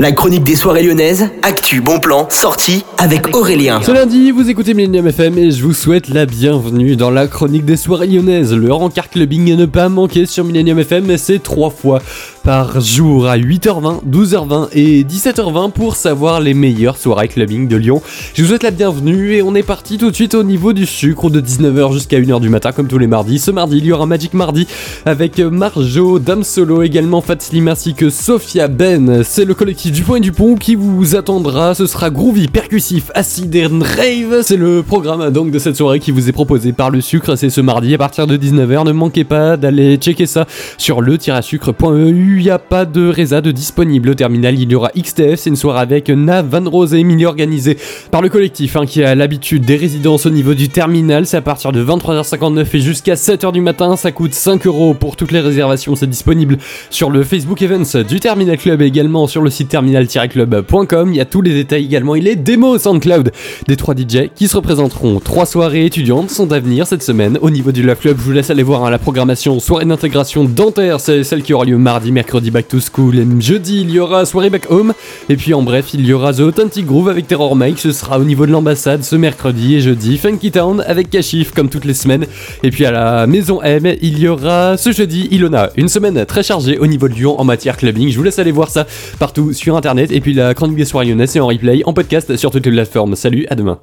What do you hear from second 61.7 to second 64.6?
également. Il est démo SoundCloud des 3 DJ qui se